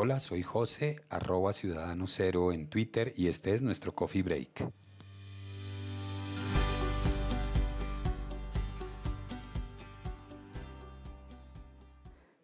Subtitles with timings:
[0.00, 4.72] Hola, soy José, arroba ciudadano cero en Twitter y este es nuestro Coffee Break.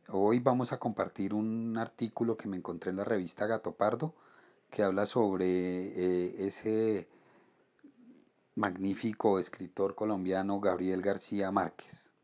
[0.08, 4.16] Hoy vamos a compartir un artículo que me encontré en la revista Gato Pardo
[4.68, 7.08] que habla sobre eh, ese
[8.56, 12.14] magnífico escritor colombiano Gabriel García Márquez.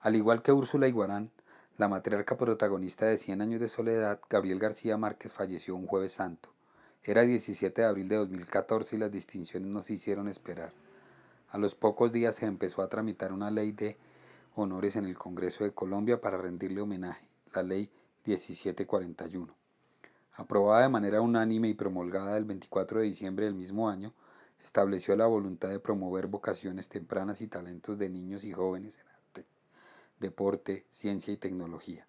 [0.00, 1.30] Al igual que Úrsula Iguarán,
[1.82, 6.48] la matriarca protagonista de Cien años de soledad, Gabriel García Márquez, falleció un jueves santo.
[7.02, 10.72] Era 17 de abril de 2014 y las distinciones no se hicieron esperar.
[11.48, 13.98] A los pocos días se empezó a tramitar una ley de
[14.54, 17.90] honores en el Congreso de Colombia para rendirle homenaje, la ley
[18.26, 19.52] 1741.
[20.34, 24.14] Aprobada de manera unánime y promulgada el 24 de diciembre del mismo año,
[24.60, 29.21] estableció la voluntad de promover vocaciones tempranas y talentos de niños y jóvenes en
[30.22, 32.06] deporte, ciencia y tecnología,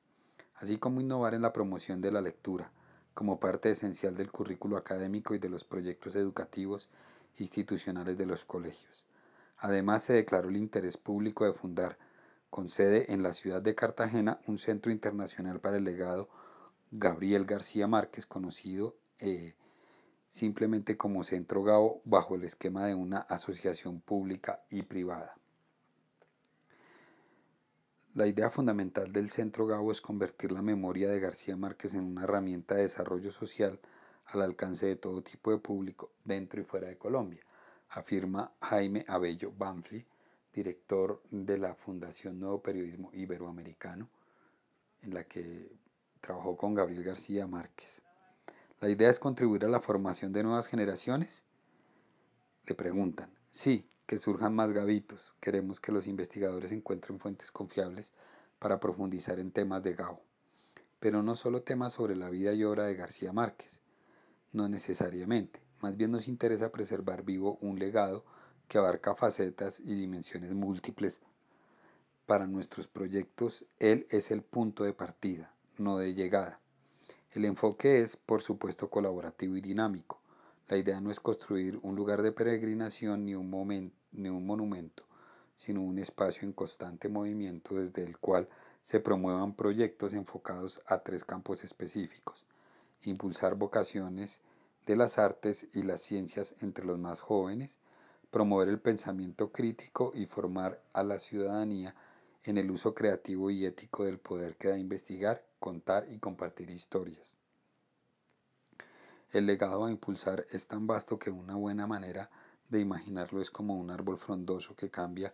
[0.56, 2.72] así como innovar en la promoción de la lectura,
[3.14, 6.90] como parte esencial del currículo académico y de los proyectos educativos
[7.38, 9.06] institucionales de los colegios.
[9.58, 11.98] Además, se declaró el interés público de fundar,
[12.50, 16.30] con sede en la ciudad de Cartagena, un centro internacional para el legado
[16.92, 19.56] Gabriel García Márquez, conocido eh,
[20.28, 25.36] simplemente como Centro Gao, bajo el esquema de una asociación pública y privada.
[28.16, 32.26] La idea fundamental del Centro Gabo es convertir la memoria de García Márquez en una
[32.26, 33.80] herramienta de desarrollo social
[34.28, 37.42] al alcance de todo tipo de público dentro y fuera de Colombia,
[37.90, 40.06] afirma Jaime Abello Banfli,
[40.54, 44.08] director de la Fundación Nuevo Periodismo Iberoamericano,
[45.02, 45.72] en la que
[46.22, 48.04] trabajó con Gabriel García Márquez.
[48.80, 51.46] La idea es contribuir a la formación de nuevas generaciones.
[52.68, 55.36] Le preguntan, sí, que surjan más gavitos.
[55.40, 58.14] Queremos que los investigadores encuentren fuentes confiables
[58.60, 60.22] para profundizar en temas de Gao.
[61.00, 63.82] Pero no solo temas sobre la vida y obra de García Márquez.
[64.52, 65.62] No necesariamente.
[65.82, 68.24] Más bien nos interesa preservar vivo un legado
[68.68, 71.22] que abarca facetas y dimensiones múltiples.
[72.26, 76.62] Para nuestros proyectos, él es el punto de partida, no de llegada.
[77.32, 80.23] El enfoque es, por supuesto, colaborativo y dinámico.
[80.70, 85.04] La idea no es construir un lugar de peregrinación ni un, ni un monumento,
[85.56, 88.48] sino un espacio en constante movimiento desde el cual
[88.82, 92.46] se promuevan proyectos enfocados a tres campos específicos.
[93.02, 94.42] Impulsar vocaciones
[94.86, 97.80] de las artes y las ciencias entre los más jóvenes,
[98.32, 101.94] promover el pensamiento crítico y formar a la ciudadanía
[102.46, 107.38] en el uso creativo y ético del poder que da investigar, contar y compartir historias.
[109.34, 112.30] El legado a impulsar es tan vasto que una buena manera
[112.70, 115.34] de imaginarlo es como un árbol frondoso que cambia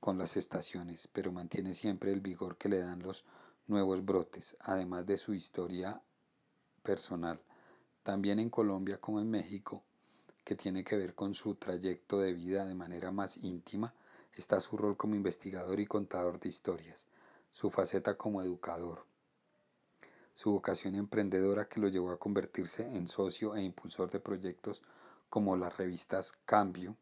[0.00, 3.24] con las estaciones, pero mantiene siempre el vigor que le dan los
[3.68, 6.02] nuevos brotes, además de su historia
[6.82, 7.40] personal.
[8.02, 9.84] También en Colombia como en México,
[10.42, 13.94] que tiene que ver con su trayecto de vida de manera más íntima,
[14.32, 17.06] está su rol como investigador y contador de historias,
[17.52, 19.06] su faceta como educador,
[20.38, 24.84] su vocación emprendedora que lo llevó a convertirse en socio e impulsor de proyectos
[25.28, 26.96] como las revistas Cambio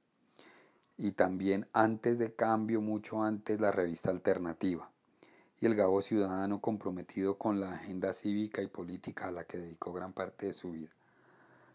[0.96, 4.90] y también antes de Cambio, mucho antes, la revista Alternativa
[5.60, 9.92] y el Gabo ciudadano comprometido con la agenda cívica y política a la que dedicó
[9.92, 10.94] gran parte de su vida.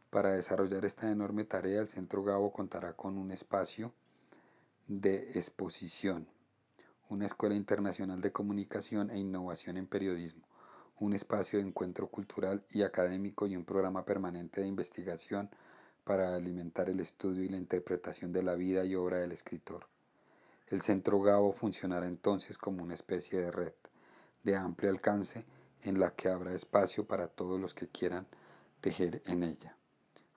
[0.09, 3.93] Para desarrollar esta enorme tarea, el Centro Gabo contará con un espacio
[4.87, 6.27] de exposición,
[7.07, 10.41] una escuela internacional de comunicación e innovación en periodismo,
[10.99, 15.49] un espacio de encuentro cultural y académico y un programa permanente de investigación
[16.03, 19.87] para alimentar el estudio y la interpretación de la vida y obra del escritor.
[20.67, 23.73] El Centro Gabo funcionará entonces como una especie de red
[24.43, 25.45] de amplio alcance
[25.83, 28.27] en la que habrá espacio para todos los que quieran
[28.79, 29.75] tejer en ella.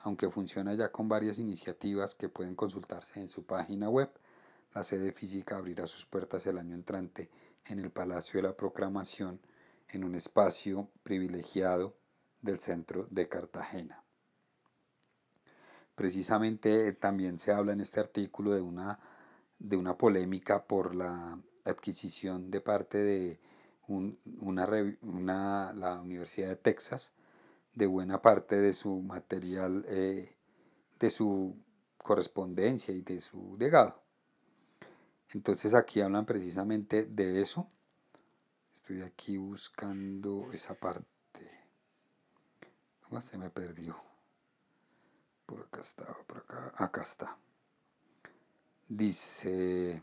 [0.01, 4.11] Aunque funciona ya con varias iniciativas que pueden consultarse en su página web,
[4.75, 7.31] la sede física abrirá sus puertas el año entrante
[7.67, 9.41] en el Palacio de la Proclamación
[9.89, 11.97] en un espacio privilegiado
[12.41, 14.05] del centro de Cartagena.
[15.95, 18.99] Precisamente también se habla en este artículo de una,
[19.59, 23.41] de una polémica por la adquisición de parte de
[23.87, 27.15] una, la Universidad de Texas
[27.75, 30.37] de buena parte de su material, eh,
[30.99, 31.57] de su
[31.99, 34.01] correspondencia y de su legado.
[35.33, 37.69] Entonces aquí hablan precisamente de eso
[38.75, 41.13] Estoy aquí buscando esa parte.
[43.21, 43.97] se me perdió.
[45.47, 46.73] Por acá estaba, por acá.
[46.77, 47.39] Acá está.
[48.89, 50.03] Dice.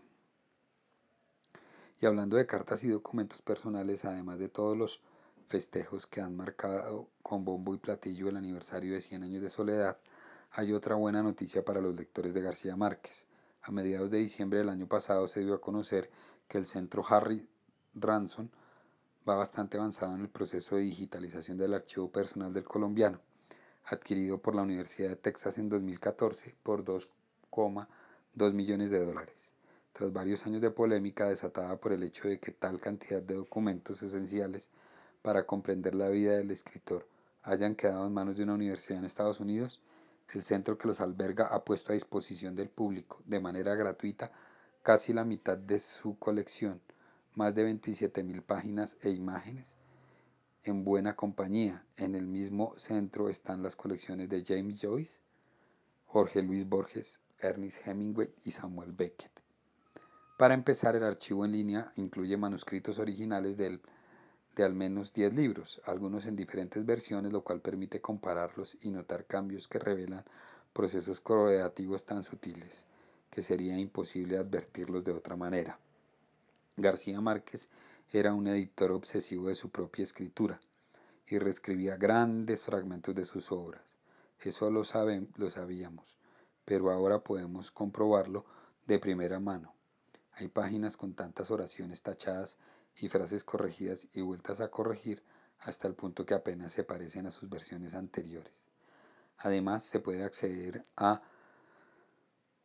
[1.99, 5.01] Y hablando de cartas y documentos personales, además de todos los
[5.47, 9.99] festejos que han marcado con bombo y platillo el aniversario de 100 años de soledad,
[10.51, 13.27] hay otra buena noticia para los lectores de García Márquez.
[13.61, 16.09] A mediados de diciembre del año pasado se dio a conocer
[16.47, 17.49] que el centro Harry
[17.93, 18.49] Ransom
[19.27, 23.19] va bastante avanzado en el proceso de digitalización del archivo personal del colombiano,
[23.85, 29.53] adquirido por la Universidad de Texas en 2014 por 2,2 millones de dólares.
[29.93, 34.01] Tras varios años de polémica desatada por el hecho de que tal cantidad de documentos
[34.01, 34.69] esenciales
[35.21, 37.07] para comprender la vida del escritor
[37.43, 39.81] hayan quedado en manos de una universidad en Estados Unidos,
[40.33, 44.31] el centro que los alberga ha puesto a disposición del público de manera gratuita
[44.81, 46.81] casi la mitad de su colección,
[47.35, 49.77] más de 27.000 páginas e imágenes,
[50.63, 51.85] en buena compañía.
[51.97, 55.21] En el mismo centro están las colecciones de James Joyce,
[56.05, 59.31] Jorge Luis Borges, Ernest Hemingway y Samuel Beckett.
[60.37, 63.81] Para empezar, el archivo en línea incluye manuscritos originales del
[64.55, 69.25] de al menos 10 libros, algunos en diferentes versiones, lo cual permite compararlos y notar
[69.25, 70.25] cambios que revelan
[70.73, 72.85] procesos creativos tan sutiles
[73.29, 75.79] que sería imposible advertirlos de otra manera.
[76.81, 77.69] García Márquez
[78.11, 80.59] era un editor obsesivo de su propia escritura
[81.27, 83.97] y reescribía grandes fragmentos de sus obras.
[84.39, 84.83] Eso lo,
[85.37, 86.17] lo sabíamos,
[86.65, 88.45] pero ahora podemos comprobarlo
[88.85, 89.73] de primera mano.
[90.33, 92.57] Hay páginas con tantas oraciones tachadas
[92.95, 95.23] y frases corregidas y vueltas a corregir
[95.59, 98.63] hasta el punto que apenas se parecen a sus versiones anteriores.
[99.37, 101.21] Además, se puede acceder a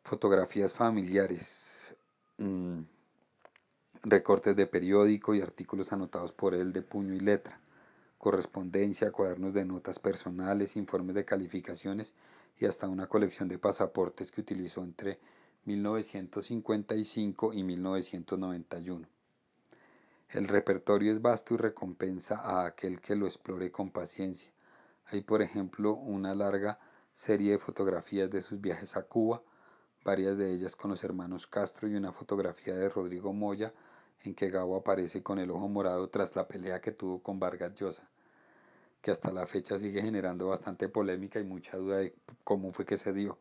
[0.03, 1.95] fotografías familiares,
[2.39, 2.81] mm,
[4.03, 7.61] recortes de periódico y artículos anotados por él de puño y letra,
[8.19, 12.15] correspondencia, cuadernos de notas personales, informes de calificaciones
[12.59, 15.19] y hasta una colección de pasaportes que utilizó entre
[15.65, 19.07] 1955 y 1991.
[20.31, 24.51] El repertorio es vasto y recompensa a aquel que lo explore con paciencia.
[25.07, 26.79] Hay, por ejemplo, una larga
[27.13, 29.43] serie de fotografías de sus viajes a Cuba,
[30.07, 33.75] varias de ellas con los hermanos Castro y una fotografía de Rodrigo Moya
[34.23, 37.75] en que Gabo aparece con el ojo morado tras la pelea que tuvo con Vargas
[37.75, 38.09] Llosa,
[39.03, 42.15] que hasta la fecha sigue generando bastante polémica y mucha duda de
[42.45, 43.37] cómo fue que se dio.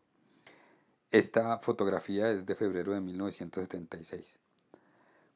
[1.12, 4.40] Esta fotografía es de febrero de 1976.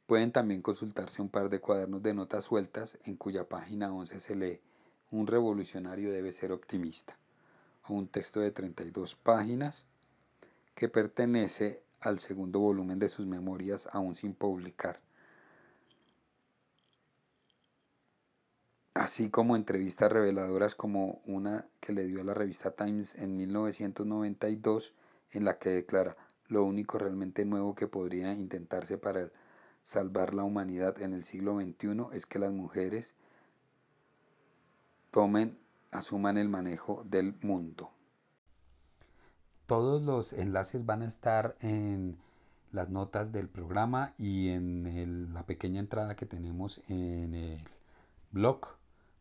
[0.08, 4.36] Pueden también consultarse un par de cuadernos de notas sueltas en cuya página 11 se
[4.36, 4.62] lee
[5.12, 7.20] Un revolucionario debe ser optimista,
[7.88, 9.86] o un texto de 32 páginas
[10.80, 15.02] que pertenece al segundo volumen de sus memorias aún sin publicar.
[18.94, 24.94] Así como entrevistas reveladoras como una que le dio a la revista Times en 1992
[25.32, 26.16] en la que declara
[26.48, 29.30] lo único realmente nuevo que podría intentarse para
[29.84, 33.16] salvar la humanidad en el siglo XXI es que las mujeres
[35.12, 35.60] tomen,
[35.92, 37.92] asuman el manejo del mundo.
[39.70, 42.18] Todos los enlaces van a estar en
[42.72, 47.60] las notas del programa y en la pequeña entrada que tenemos en el
[48.32, 48.62] blog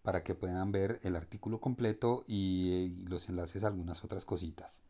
[0.03, 4.81] para que puedan ver el artículo completo y los enlaces a algunas otras cositas.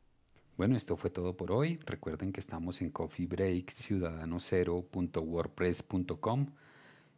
[0.56, 1.80] Bueno, esto fue todo por hoy.
[1.84, 3.74] Recuerden que estamos en Coffee Break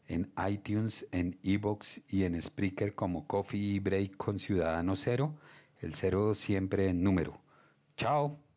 [0.09, 5.35] en iTunes, en Evox y en Spreaker como Coffee Break con Ciudadano Cero,
[5.81, 7.50] el cero siempre en número.
[8.01, 8.50] Tchau!